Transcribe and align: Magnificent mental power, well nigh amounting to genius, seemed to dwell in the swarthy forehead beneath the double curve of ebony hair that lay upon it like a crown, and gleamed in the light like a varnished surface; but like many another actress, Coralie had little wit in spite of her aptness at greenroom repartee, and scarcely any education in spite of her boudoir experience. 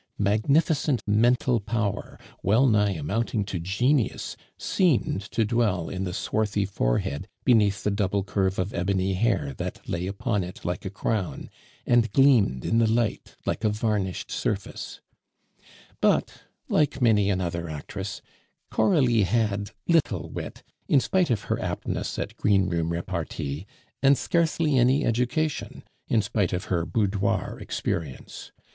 Magnificent 0.17 1.03
mental 1.07 1.59
power, 1.59 2.17
well 2.41 2.65
nigh 2.65 2.89
amounting 2.93 3.45
to 3.45 3.59
genius, 3.59 4.35
seemed 4.57 5.21
to 5.29 5.45
dwell 5.45 5.89
in 5.89 6.05
the 6.05 6.11
swarthy 6.15 6.65
forehead 6.65 7.27
beneath 7.45 7.83
the 7.83 7.91
double 7.91 8.23
curve 8.23 8.57
of 8.57 8.73
ebony 8.73 9.13
hair 9.13 9.53
that 9.57 9.87
lay 9.87 10.07
upon 10.07 10.43
it 10.43 10.65
like 10.65 10.85
a 10.85 10.89
crown, 10.89 11.51
and 11.85 12.11
gleamed 12.13 12.65
in 12.65 12.79
the 12.79 12.89
light 12.89 13.35
like 13.45 13.63
a 13.63 13.69
varnished 13.69 14.31
surface; 14.31 15.01
but 16.01 16.45
like 16.67 16.99
many 16.99 17.29
another 17.29 17.69
actress, 17.69 18.23
Coralie 18.71 19.21
had 19.21 19.69
little 19.87 20.31
wit 20.31 20.63
in 20.87 20.99
spite 20.99 21.29
of 21.29 21.41
her 21.43 21.59
aptness 21.61 22.17
at 22.17 22.35
greenroom 22.37 22.91
repartee, 22.91 23.67
and 24.01 24.17
scarcely 24.17 24.79
any 24.79 25.05
education 25.05 25.83
in 26.07 26.23
spite 26.23 26.53
of 26.53 26.65
her 26.73 26.87
boudoir 26.87 27.59
experience. 27.59 28.51